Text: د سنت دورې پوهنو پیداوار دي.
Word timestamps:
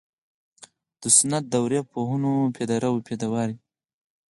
د 1.01 1.03
سنت 1.17 1.43
دورې 1.53 1.79
پوهنو 1.91 2.31
پیداوار 3.07 3.47
دي. 3.53 3.57